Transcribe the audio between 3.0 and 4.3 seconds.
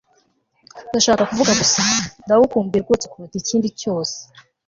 kuruta ikindi kintu cyose